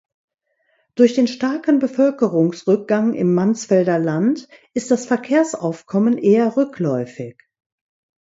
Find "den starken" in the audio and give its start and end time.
1.13-1.77